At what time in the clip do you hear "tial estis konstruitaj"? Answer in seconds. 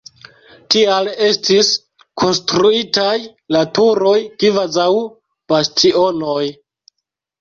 0.75-3.13